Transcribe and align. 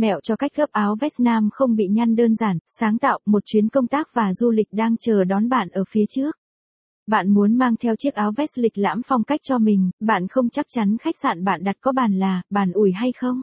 Mẹo 0.00 0.20
cho 0.22 0.36
cách 0.36 0.52
gấp 0.56 0.72
áo 0.72 0.96
vest 1.00 1.20
nam 1.20 1.48
không 1.52 1.76
bị 1.76 1.88
nhăn 1.88 2.16
đơn 2.16 2.34
giản, 2.34 2.58
sáng 2.66 2.98
tạo 2.98 3.18
một 3.26 3.42
chuyến 3.44 3.68
công 3.68 3.86
tác 3.86 4.08
và 4.14 4.34
du 4.34 4.50
lịch 4.50 4.68
đang 4.72 4.96
chờ 4.96 5.24
đón 5.24 5.48
bạn 5.48 5.68
ở 5.68 5.84
phía 5.88 6.04
trước. 6.08 6.36
Bạn 7.06 7.34
muốn 7.34 7.58
mang 7.58 7.76
theo 7.76 7.96
chiếc 7.96 8.14
áo 8.14 8.32
vest 8.36 8.58
lịch 8.58 8.78
lãm 8.78 9.00
phong 9.06 9.24
cách 9.24 9.40
cho 9.42 9.58
mình, 9.58 9.90
bạn 10.00 10.28
không 10.28 10.48
chắc 10.48 10.66
chắn 10.68 10.96
khách 11.00 11.14
sạn 11.22 11.44
bạn 11.44 11.64
đặt 11.64 11.76
có 11.80 11.92
bàn 11.92 12.18
là, 12.18 12.42
bàn 12.50 12.72
ủi 12.72 12.92
hay 12.92 13.12
không? 13.12 13.40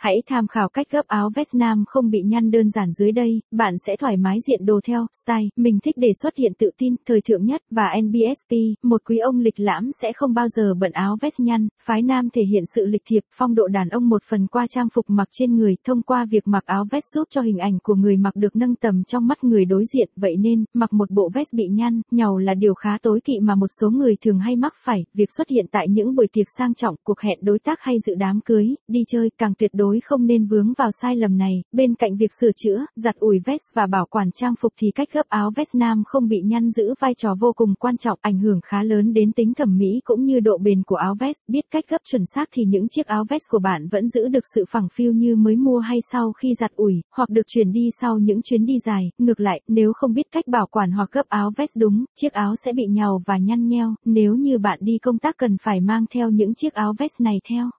Hãy 0.00 0.22
tham 0.26 0.46
khảo 0.46 0.68
cách 0.68 0.86
gấp 0.90 1.06
áo 1.06 1.30
vest 1.34 1.54
nam 1.54 1.84
không 1.86 2.10
bị 2.10 2.22
nhăn 2.22 2.50
đơn 2.50 2.70
giản 2.70 2.92
dưới 2.92 3.12
đây, 3.12 3.40
bạn 3.50 3.74
sẽ 3.86 3.96
thoải 3.96 4.16
mái 4.16 4.38
diện 4.48 4.66
đồ 4.66 4.80
theo 4.86 5.06
style 5.24 5.48
mình 5.56 5.78
thích 5.84 5.94
để 5.98 6.08
xuất 6.22 6.36
hiện 6.36 6.52
tự 6.58 6.70
tin, 6.78 6.94
thời 7.06 7.20
thượng 7.20 7.44
nhất 7.44 7.62
và 7.70 7.94
NBSP, 8.02 8.54
một 8.82 9.02
quý 9.04 9.18
ông 9.18 9.38
lịch 9.38 9.60
lãm 9.60 9.90
sẽ 10.02 10.12
không 10.16 10.34
bao 10.34 10.48
giờ 10.48 10.74
bận 10.80 10.92
áo 10.92 11.16
vest 11.20 11.40
nhăn, 11.40 11.68
phái 11.86 12.02
nam 12.02 12.28
thể 12.34 12.42
hiện 12.42 12.62
sự 12.74 12.86
lịch 12.86 13.02
thiệp, 13.06 13.22
phong 13.34 13.54
độ 13.54 13.66
đàn 13.68 13.88
ông 13.88 14.08
một 14.08 14.22
phần 14.30 14.46
qua 14.46 14.66
trang 14.66 14.88
phục 14.94 15.04
mặc 15.08 15.28
trên 15.30 15.56
người, 15.56 15.76
thông 15.86 16.02
qua 16.02 16.26
việc 16.30 16.48
mặc 16.48 16.64
áo 16.66 16.84
vest 16.90 17.04
giúp 17.14 17.28
cho 17.30 17.40
hình 17.40 17.58
ảnh 17.58 17.78
của 17.82 17.94
người 17.94 18.16
mặc 18.16 18.36
được 18.36 18.56
nâng 18.56 18.74
tầm 18.74 19.04
trong 19.04 19.26
mắt 19.26 19.44
người 19.44 19.64
đối 19.64 19.84
diện, 19.94 20.10
vậy 20.16 20.36
nên, 20.38 20.64
mặc 20.74 20.92
một 20.92 21.10
bộ 21.10 21.30
vest 21.34 21.48
bị 21.52 21.68
nhăn, 21.68 22.00
nhàu 22.10 22.38
là 22.38 22.54
điều 22.54 22.74
khá 22.74 22.98
tối 23.02 23.20
kỵ 23.24 23.40
mà 23.42 23.54
một 23.54 23.70
số 23.80 23.90
người 23.90 24.16
thường 24.24 24.38
hay 24.38 24.56
mắc 24.56 24.72
phải, 24.84 25.04
việc 25.14 25.28
xuất 25.36 25.48
hiện 25.48 25.66
tại 25.70 25.86
những 25.90 26.14
buổi 26.14 26.26
tiệc 26.32 26.46
sang 26.58 26.74
trọng, 26.74 26.96
cuộc 27.04 27.20
hẹn 27.20 27.38
đối 27.42 27.58
tác 27.58 27.78
hay 27.80 27.96
dự 28.06 28.14
đám 28.18 28.40
cưới, 28.44 28.74
đi 28.88 29.00
chơi, 29.08 29.30
càng 29.38 29.52
tuyệt 29.58 29.70
đối 29.74 29.87
đối 29.88 30.00
không 30.00 30.26
nên 30.26 30.46
vướng 30.46 30.72
vào 30.78 30.90
sai 31.02 31.16
lầm 31.16 31.38
này, 31.38 31.62
bên 31.72 31.94
cạnh 31.94 32.16
việc 32.16 32.30
sửa 32.40 32.50
chữa, 32.56 32.86
giặt 32.96 33.16
ủi 33.16 33.38
vest 33.44 33.62
và 33.74 33.86
bảo 33.86 34.06
quản 34.10 34.30
trang 34.30 34.54
phục 34.60 34.72
thì 34.78 34.90
cách 34.94 35.08
gấp 35.12 35.28
áo 35.28 35.50
vest 35.56 35.74
nam 35.74 36.02
không 36.06 36.28
bị 36.28 36.40
nhăn 36.44 36.70
giữ 36.70 36.94
vai 37.00 37.14
trò 37.14 37.34
vô 37.40 37.52
cùng 37.56 37.74
quan 37.74 37.96
trọng, 37.96 38.18
ảnh 38.22 38.38
hưởng 38.38 38.60
khá 38.62 38.82
lớn 38.82 39.12
đến 39.12 39.32
tính 39.32 39.54
thẩm 39.54 39.78
mỹ 39.78 40.00
cũng 40.04 40.24
như 40.24 40.40
độ 40.40 40.58
bền 40.58 40.82
của 40.82 40.96
áo 40.96 41.14
vest, 41.20 41.38
biết 41.48 41.64
cách 41.70 41.84
gấp 41.88 41.98
chuẩn 42.04 42.22
xác 42.34 42.48
thì 42.52 42.64
những 42.64 42.88
chiếc 42.88 43.06
áo 43.06 43.24
vest 43.28 43.42
của 43.50 43.58
bạn 43.58 43.88
vẫn 43.88 44.08
giữ 44.08 44.28
được 44.28 44.44
sự 44.54 44.64
phẳng 44.68 44.88
phiu 44.92 45.12
như 45.12 45.36
mới 45.36 45.56
mua 45.56 45.78
hay 45.78 45.98
sau 46.12 46.32
khi 46.32 46.54
giặt 46.60 46.72
ủi, 46.76 46.94
hoặc 47.16 47.28
được 47.28 47.46
chuyển 47.46 47.72
đi 47.72 47.88
sau 48.00 48.18
những 48.18 48.42
chuyến 48.42 48.66
đi 48.66 48.74
dài, 48.86 49.10
ngược 49.18 49.40
lại, 49.40 49.60
nếu 49.68 49.92
không 49.92 50.12
biết 50.12 50.26
cách 50.32 50.48
bảo 50.48 50.66
quản 50.70 50.90
hoặc 50.90 51.12
gấp 51.12 51.28
áo 51.28 51.50
vest 51.56 51.76
đúng, 51.76 52.04
chiếc 52.20 52.32
áo 52.32 52.54
sẽ 52.64 52.72
bị 52.72 52.86
nhàu 52.86 53.22
và 53.26 53.38
nhăn 53.38 53.68
nheo, 53.68 53.94
nếu 54.04 54.34
như 54.34 54.58
bạn 54.58 54.78
đi 54.82 54.98
công 54.98 55.18
tác 55.18 55.34
cần 55.38 55.56
phải 55.62 55.80
mang 55.80 56.04
theo 56.14 56.30
những 56.30 56.54
chiếc 56.54 56.74
áo 56.74 56.94
vest 56.98 57.20
này 57.20 57.40
theo. 57.48 57.70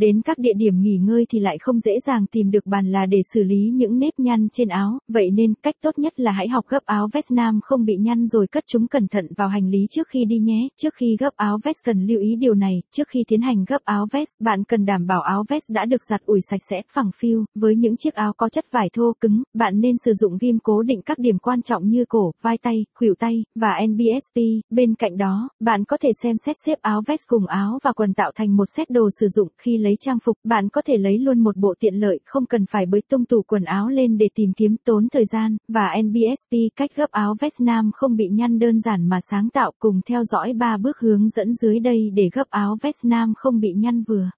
Đến 0.00 0.22
các 0.22 0.38
địa 0.38 0.52
điểm 0.56 0.80
nghỉ 0.80 0.96
ngơi 0.96 1.26
thì 1.30 1.40
lại 1.40 1.56
không 1.60 1.80
dễ 1.80 1.92
dàng 2.06 2.26
tìm 2.26 2.50
được 2.50 2.66
bàn 2.66 2.92
là 2.92 3.06
để 3.06 3.18
xử 3.34 3.42
lý 3.42 3.70
những 3.74 3.98
nếp 3.98 4.12
nhăn 4.18 4.48
trên 4.52 4.68
áo, 4.68 4.98
vậy 5.08 5.30
nên 5.30 5.54
cách 5.62 5.74
tốt 5.82 5.98
nhất 5.98 6.20
là 6.20 6.32
hãy 6.32 6.48
học 6.48 6.64
gấp 6.68 6.84
áo 6.84 7.08
vest 7.12 7.30
nam 7.30 7.60
không 7.62 7.84
bị 7.84 7.96
nhăn 7.96 8.26
rồi 8.26 8.46
cất 8.46 8.64
chúng 8.66 8.86
cẩn 8.86 9.08
thận 9.08 9.26
vào 9.36 9.48
hành 9.48 9.68
lý 9.68 9.86
trước 9.90 10.08
khi 10.08 10.24
đi 10.24 10.38
nhé. 10.38 10.68
Trước 10.76 10.94
khi 10.94 11.16
gấp 11.20 11.30
áo 11.36 11.58
vest 11.64 11.76
cần 11.84 12.06
lưu 12.06 12.20
ý 12.20 12.36
điều 12.36 12.54
này, 12.54 12.82
trước 12.90 13.08
khi 13.08 13.24
tiến 13.28 13.40
hành 13.40 13.64
gấp 13.68 13.78
áo 13.84 14.06
vest, 14.12 14.28
bạn 14.40 14.64
cần 14.64 14.84
đảm 14.84 15.06
bảo 15.06 15.20
áo 15.20 15.44
vest 15.48 15.64
đã 15.68 15.84
được 15.84 16.04
giặt 16.10 16.20
ủi 16.26 16.40
sạch 16.50 16.60
sẽ, 16.70 16.76
phẳng 16.92 17.10
phiu. 17.20 17.44
Với 17.54 17.76
những 17.76 17.96
chiếc 17.96 18.14
áo 18.14 18.32
có 18.36 18.48
chất 18.48 18.64
vải 18.72 18.90
thô 18.92 19.12
cứng, 19.20 19.42
bạn 19.54 19.80
nên 19.80 19.96
sử 20.04 20.12
dụng 20.12 20.38
ghim 20.40 20.58
cố 20.62 20.82
định 20.82 21.02
các 21.02 21.18
điểm 21.18 21.38
quan 21.38 21.62
trọng 21.62 21.88
như 21.88 22.04
cổ, 22.08 22.32
vai 22.42 22.58
tay, 22.62 22.84
khuỷu 22.98 23.14
tay 23.18 23.44
và 23.54 23.68
NBSP. 23.86 24.40
Bên 24.70 24.94
cạnh 24.94 25.16
đó, 25.16 25.48
bạn 25.60 25.84
có 25.84 25.96
thể 26.00 26.10
xem 26.22 26.36
xét 26.46 26.56
xếp 26.66 26.78
áo 26.80 27.02
vest 27.06 27.22
cùng 27.26 27.46
áo 27.46 27.78
và 27.82 27.92
quần 27.92 28.14
tạo 28.14 28.32
thành 28.34 28.56
một 28.56 28.66
set 28.76 28.90
đồ 28.90 29.08
sử 29.20 29.28
dụng 29.28 29.48
khi 29.58 29.78
lấy 29.78 29.87
lấy 29.88 29.96
trang 30.00 30.18
phục, 30.24 30.36
bạn 30.44 30.68
có 30.68 30.82
thể 30.82 30.96
lấy 30.96 31.18
luôn 31.18 31.38
một 31.40 31.56
bộ 31.56 31.74
tiện 31.80 31.94
lợi, 31.94 32.20
không 32.24 32.46
cần 32.46 32.66
phải 32.66 32.86
bới 32.86 33.00
tung 33.10 33.24
tủ 33.24 33.42
quần 33.42 33.64
áo 33.64 33.88
lên 33.88 34.18
để 34.18 34.28
tìm 34.34 34.52
kiếm 34.52 34.76
tốn 34.84 35.08
thời 35.12 35.24
gian, 35.32 35.56
và 35.68 35.94
NBSP 36.02 36.56
cách 36.76 36.90
gấp 36.96 37.10
áo 37.10 37.36
vest 37.40 37.60
nam 37.60 37.90
không 37.94 38.16
bị 38.16 38.28
nhăn 38.28 38.58
đơn 38.58 38.80
giản 38.80 39.08
mà 39.08 39.18
sáng 39.30 39.50
tạo 39.50 39.72
cùng 39.78 40.00
theo 40.08 40.24
dõi 40.24 40.52
3 40.52 40.76
bước 40.76 40.98
hướng 40.98 41.28
dẫn 41.28 41.54
dưới 41.54 41.80
đây 41.80 42.10
để 42.14 42.30
gấp 42.32 42.50
áo 42.50 42.76
vest 42.82 43.04
nam 43.04 43.32
không 43.36 43.60
bị 43.60 43.72
nhăn 43.72 44.02
vừa. 44.02 44.30